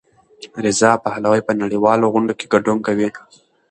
رضا 0.65 0.91
پهلوي 1.05 1.41
په 1.47 1.53
نړیوالو 1.61 2.11
غونډو 2.13 2.33
کې 2.39 2.45
ګډون 2.53 2.77
کوي. 2.87 3.09